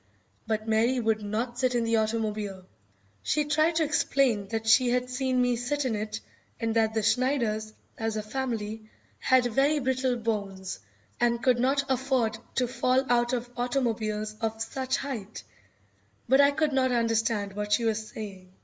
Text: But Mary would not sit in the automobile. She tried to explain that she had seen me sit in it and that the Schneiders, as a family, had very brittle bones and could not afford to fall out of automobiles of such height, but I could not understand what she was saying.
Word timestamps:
But 0.47 0.67
Mary 0.67 0.99
would 0.99 1.21
not 1.21 1.59
sit 1.59 1.75
in 1.75 1.83
the 1.83 1.97
automobile. 1.97 2.65
She 3.21 3.45
tried 3.45 3.75
to 3.75 3.83
explain 3.83 4.47
that 4.47 4.65
she 4.65 4.89
had 4.89 5.11
seen 5.11 5.39
me 5.39 5.55
sit 5.55 5.85
in 5.85 5.95
it 5.95 6.19
and 6.59 6.75
that 6.75 6.95
the 6.95 7.01
Schneiders, 7.03 7.71
as 7.99 8.17
a 8.17 8.23
family, 8.23 8.89
had 9.19 9.45
very 9.45 9.77
brittle 9.77 10.15
bones 10.15 10.79
and 11.19 11.43
could 11.43 11.59
not 11.59 11.83
afford 11.87 12.39
to 12.55 12.67
fall 12.67 13.05
out 13.11 13.31
of 13.31 13.51
automobiles 13.55 14.33
of 14.41 14.59
such 14.59 14.97
height, 14.97 15.43
but 16.27 16.41
I 16.41 16.49
could 16.49 16.73
not 16.73 16.91
understand 16.91 17.53
what 17.53 17.73
she 17.73 17.85
was 17.85 18.07
saying. 18.09 18.51